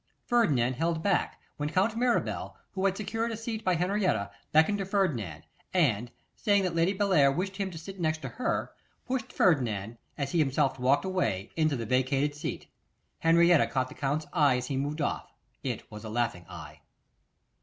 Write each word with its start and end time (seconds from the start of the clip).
Ferdinand 0.25 0.73
held 0.73 1.03
back, 1.03 1.39
when 1.57 1.69
Count 1.69 1.95
Mirabel, 1.95 2.57
who 2.71 2.85
had 2.85 2.97
secured 2.97 3.31
a 3.31 3.37
seat 3.37 3.63
by 3.63 3.75
Henrietta, 3.75 4.31
beckoned 4.51 4.79
to 4.79 4.85
Ferdinand, 4.85 5.43
and 5.75 6.09
saying 6.35 6.63
that 6.63 6.73
Lady 6.73 6.91
Bellair 6.91 7.31
wished 7.31 7.57
him 7.57 7.69
to 7.69 7.77
sit 7.77 7.99
next 7.99 8.23
to 8.23 8.29
her, 8.29 8.71
pushed 9.05 9.31
Ferdinand, 9.31 9.99
as 10.17 10.31
he 10.31 10.39
himself 10.39 10.79
walked 10.79 11.05
away, 11.05 11.51
into 11.55 11.75
the 11.75 11.85
vacated 11.85 12.33
seat. 12.33 12.65
Henrietta 13.19 13.67
caught 13.67 13.89
the 13.89 13.93
Count's 13.93 14.25
eye 14.33 14.57
as 14.57 14.65
he 14.65 14.75
moved 14.75 15.01
off; 15.01 15.31
it 15.61 15.83
was 15.91 16.03
a 16.03 16.09
laughing 16.09 16.47
eye. 16.49 16.81